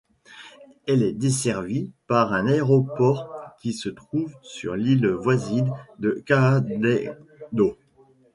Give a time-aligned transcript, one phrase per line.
[0.87, 3.29] Elle est desservie par un aéroport
[3.61, 7.77] qui se trouve sur l'île voisine de Kaadedhdhoo.